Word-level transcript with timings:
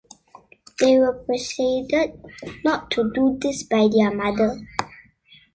They 0.79 0.97
were 0.97 1.13
persuaded 1.13 2.19
not 2.65 2.89
to 2.89 3.11
do 3.13 3.37
this 3.39 3.61
by 3.61 3.87
their 3.87 4.09
mother. 4.09 4.57